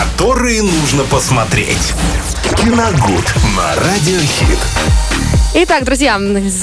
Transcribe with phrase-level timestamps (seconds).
[0.00, 1.92] которые нужно посмотреть.
[2.56, 4.58] Киногуд на Радиохит.
[5.52, 6.20] Итак, друзья,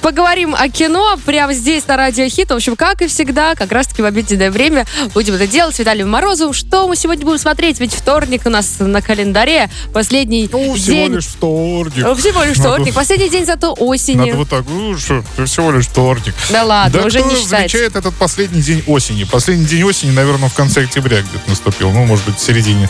[0.00, 2.48] поговорим о кино прямо здесь, на Радио Хит.
[2.48, 6.08] В общем, как и всегда, как раз-таки в обеденное время будем это делать с Виталием
[6.08, 6.54] Морозовым.
[6.54, 7.78] Что мы сегодня будем смотреть?
[7.78, 9.68] Ведь вторник у нас на календаре.
[9.92, 11.12] Последний Ну, всего день...
[11.14, 11.92] лишь вторник.
[12.06, 12.94] Ну, Всего лишь Надо- вторник.
[12.94, 14.16] Последний день зато осени.
[14.30, 16.34] Надо вот так, ну что, всего лишь вторник.
[16.48, 17.56] Да ладно, да уже кто не считается.
[17.76, 19.24] замечает этот последний день осени?
[19.24, 21.90] Последний день осени, наверное, в конце октября где-то наступил.
[21.90, 22.88] Ну, может быть, в середине.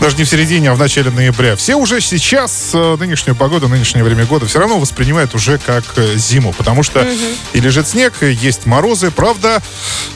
[0.00, 1.56] Даже не в середине, а в начале ноября.
[1.56, 6.16] Все уже сейчас э, нынешнюю погоду, нынешнее время года все равно воспринимают уже как э,
[6.16, 6.52] зиму.
[6.52, 7.06] Потому что
[7.52, 9.10] и лежит снег, и есть морозы.
[9.10, 9.62] Правда,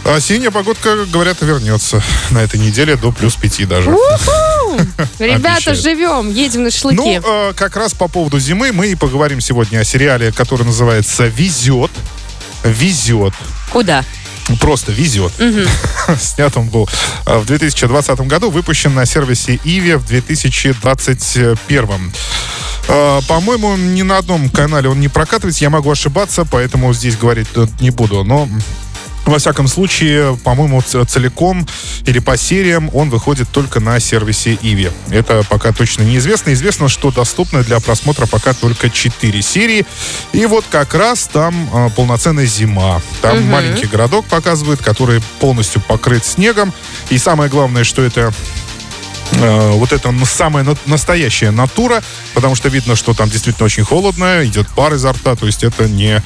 [0.05, 3.91] осенняя погодка, говорят, вернется на этой неделе до плюс пяти даже.
[3.91, 4.81] У-ху!
[5.19, 6.97] Ребята, живем, едем на шашлыки.
[6.97, 11.27] Ну, э, как раз по поводу зимы мы и поговорим сегодня о сериале, который называется
[11.27, 11.91] «Везет».
[12.65, 13.35] «Везет».
[13.71, 14.05] Куда?
[14.61, 15.33] Просто везет.
[16.21, 16.89] Снят он был
[17.27, 22.13] э, в 2020 году, выпущен на сервисе Иви в 2021.
[22.89, 25.65] Э, По-моему, ни на одном канале он не прокатывается.
[25.65, 27.49] Я могу ошибаться, поэтому здесь говорить
[27.81, 28.25] не буду.
[28.25, 28.49] Но
[29.27, 31.67] во всяком случае, по-моему, целиком
[32.07, 34.91] или по сериям он выходит только на сервисе Иви.
[35.11, 36.53] Это пока точно неизвестно.
[36.53, 39.87] Известно, что доступно для просмотра пока только 4 серии.
[40.33, 43.01] И вот как раз там э, полноценная зима.
[43.23, 46.73] Там маленький городок показывает, который полностью покрыт снегом.
[47.11, 48.33] И самое главное, что это
[49.37, 52.03] э, вот это самая на- настоящая натура,
[52.35, 55.89] потому что видно, что там действительно очень холодно, идет пар изо рта, то есть это
[55.89, 56.23] не,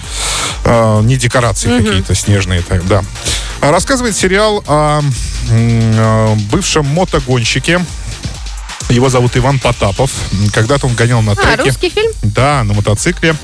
[0.64, 2.62] э, не декорации какие-то снежные.
[2.62, 3.02] так, да.
[3.60, 5.00] А Рассказывает сериал о
[5.50, 7.84] э, бывшем мотогонщике.
[8.88, 10.10] Его зовут Иван Потапов.
[10.54, 11.64] Когда-то он гонял на А, треке.
[11.64, 12.10] русский фильм?
[12.22, 13.34] Да, на мотоцикле.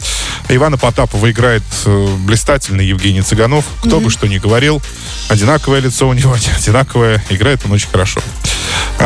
[0.48, 3.64] Ивана Потапова играет э, блистательный Евгений Цыганов.
[3.82, 4.80] Кто бы что ни говорил,
[5.28, 7.22] одинаковое лицо у него, одинаковое.
[7.28, 8.22] Играет он очень хорошо.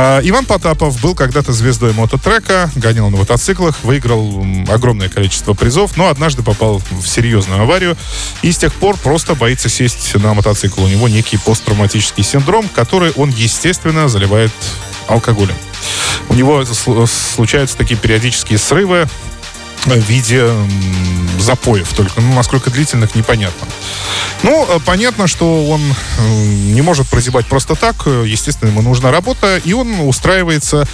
[0.01, 6.07] А, Иван Потапов был когда-то звездой мототрека, гонял на мотоциклах, выиграл огромное количество призов, но
[6.07, 7.97] однажды попал в серьезную аварию
[8.43, 10.85] и с тех пор просто боится сесть на мотоцикл.
[10.85, 14.53] У него некий посттравматический синдром, который он, естественно, заливает
[15.09, 15.57] алкоголем.
[16.29, 19.09] У него сл- случаются такие периодические срывы,
[19.85, 20.51] в виде
[21.39, 22.21] запоев только.
[22.21, 23.67] Ну, насколько длительных, непонятно.
[24.43, 26.29] Ну, э, понятно, что он э,
[26.73, 27.97] не может прозябать просто так.
[28.07, 30.87] Э, Естественно, ему нужна работа, и он устраивается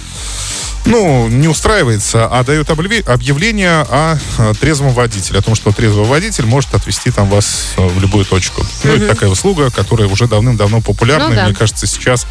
[0.87, 4.19] ну, не устраивается, а дает объявление о
[4.59, 8.63] трезвом водителе, о том, что трезвый водитель может отвезти там вас в любую точку.
[8.83, 11.29] Ну, это такая услуга, которая уже давным-давно популярна.
[11.29, 11.45] Ну да.
[11.45, 12.27] Мне кажется, сейчас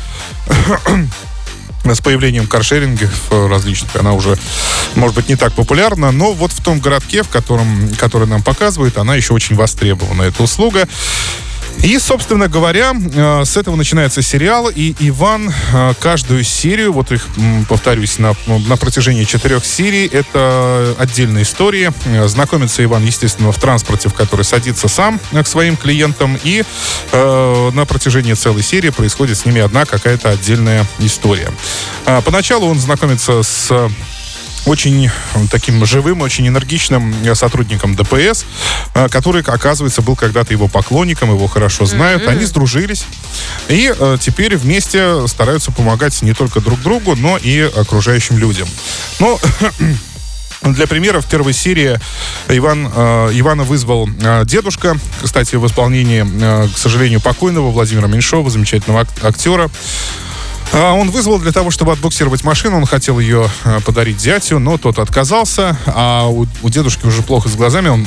[1.92, 4.38] с появлением каршерингов различных, она уже,
[4.94, 8.96] может быть, не так популярна, но вот в том городке, в котором, который нам показывает,
[8.96, 10.88] она еще очень востребована, эта услуга.
[11.82, 17.26] И, собственно говоря, э, с этого начинается сериал, и Иван э, каждую серию, вот их,
[17.68, 21.92] повторюсь, на, на протяжении четырех серий, это отдельная история.
[22.06, 26.64] Э, Знакомится Иван, естественно, в транспорте, в который садится сам к своим клиентам, и
[27.12, 31.50] э, на протяжении целой серии происходит с ними одна какая-то отдельная история.
[32.24, 33.90] Поначалу он знакомится с
[34.66, 35.10] очень
[35.50, 38.44] таким живым, очень энергичным э, сотрудником ДПС,
[38.94, 42.26] э, который, оказывается, был когда-то его поклонником, его хорошо знают.
[42.26, 43.04] Они сдружились
[43.68, 48.68] и э, теперь вместе стараются помогать не только друг другу, но и окружающим людям.
[49.18, 49.38] Ну,
[50.72, 51.98] для примера, в первой серии
[52.48, 58.48] Иван, э, Ивана вызвал э, дедушка, кстати, в исполнении, э, к сожалению, покойного Владимира Меньшова,
[58.50, 59.70] замечательного ак- актера.
[60.74, 62.78] А, Он вызвал для того, чтобы отбуксировать машину.
[62.78, 65.78] Он хотел ее э, подарить зятю, но тот отказался.
[65.86, 68.04] А у, у дедушки уже плохо с глазами, он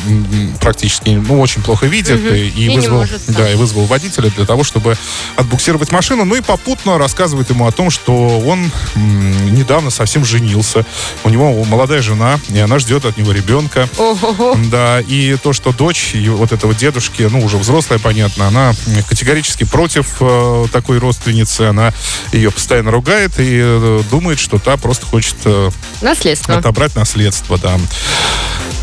[0.59, 2.19] практически, ну, очень плохо видит.
[2.19, 4.97] И, и И вызвал, да, и вызвал водителя для того, чтобы
[5.37, 6.25] отбуксировать машину.
[6.25, 10.85] Ну и попутно рассказывает ему о том, что он недавно совсем женился.
[11.23, 13.87] У него молодая жена, и она ждет от него ребенка.
[13.97, 14.57] Ого-го.
[14.69, 18.73] Да, и то, что дочь и вот этого дедушки, ну, уже взрослая, понятно, она
[19.07, 21.93] категорически против э, такой родственницы, она
[22.33, 25.69] ее постоянно ругает и э, думает, что та просто хочет э,
[26.01, 26.57] Наследство.
[26.57, 27.77] отобрать наследство, да.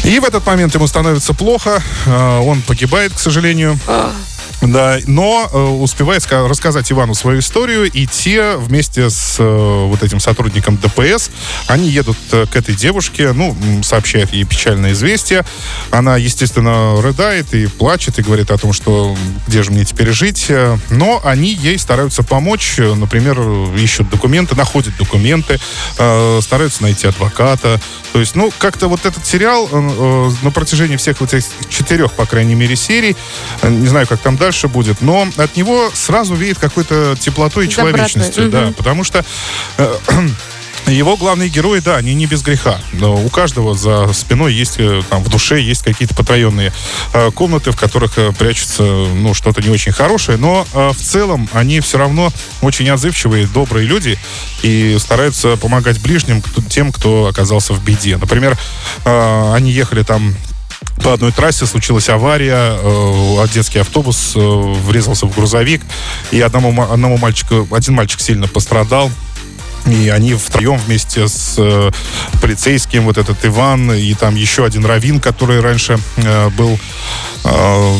[0.04, 3.76] И в этот момент ему становится плохо, э, он погибает, к сожалению.
[4.66, 10.02] Да, но э, успевает ска- рассказать Ивану свою историю, и те вместе с э, вот
[10.02, 11.31] этим сотрудником ДПС,
[11.66, 15.44] они едут э, к этой девушке, ну, м, сообщают ей печальное известие.
[15.90, 19.14] Она, естественно, рыдает и плачет, и говорит о том, что
[19.46, 20.46] где же мне теперь жить.
[20.49, 23.38] Э, Но они ей стараются помочь, э, например,
[23.76, 25.61] ищут документы, находят документы,
[25.99, 27.81] э, стараются найти адвоката.
[28.12, 32.25] То есть, ну, как-то вот этот сериал э, на протяжении всех вот этих четырех, по
[32.25, 33.14] крайней мере, серий,
[33.62, 37.68] э, не знаю, как там дальше будет, но от него сразу веет какой-то теплотой и
[37.68, 39.24] человечностью, да, потому что
[39.78, 39.94] э,
[40.86, 42.78] Его главные герои, да, они не без греха.
[42.92, 46.72] Но у каждого за спиной есть, э, там, в душе есть какие-то потаенные
[47.14, 50.36] э, комнаты, в которых э, прячется, ну, что-то не очень хорошее.
[50.36, 52.30] Но э, в целом они все равно
[52.60, 54.18] очень отзывчивые, добрые люди
[54.62, 58.18] и стараются помогать ближним, тем, кто оказался в беде.
[58.18, 58.58] Например,
[59.06, 60.34] э, они ехали там
[61.02, 65.82] по одной трассе случилась авария, э, детский автобус э, врезался в грузовик,
[66.31, 69.11] и одному, одному мальчику, один мальчик сильно пострадал.
[69.87, 71.91] И они втроем вместе с э,
[72.41, 76.79] полицейским, вот этот Иван, и там еще один Равин, который раньше э, был,
[77.44, 77.99] э,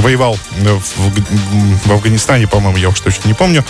[0.00, 1.22] воевал в, Г-
[1.86, 3.64] в Афганистане, по-моему, я уж точно не помню.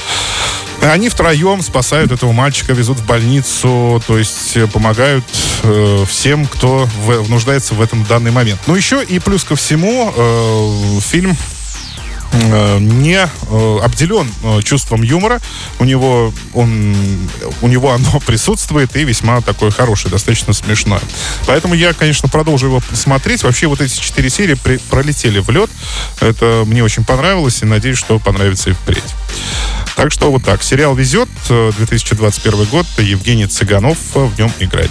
[0.80, 5.24] Они втроем спасают этого мальчика, везут в больницу, то есть э, помогают
[5.64, 8.60] э, всем, кто в- нуждается в этом данный момент.
[8.66, 11.34] Ну, еще и плюс ко всему, э, фильм э,
[12.32, 15.40] не э, обделен э, чувством юмора.
[15.78, 16.94] У него, он,
[17.62, 21.00] у него оно присутствует и весьма такое хорошее, достаточно смешное.
[21.46, 23.42] Поэтому я, конечно, продолжу его смотреть.
[23.42, 25.70] Вообще вот эти четыре серии при- пролетели в лед.
[26.20, 29.02] Это мне очень понравилось и надеюсь, что понравится и впредь.
[29.96, 30.62] Так что вот так.
[30.62, 32.86] Сериал «Везет», э, 2021 год.
[32.98, 34.90] Евгений Цыганов э, в нем играет.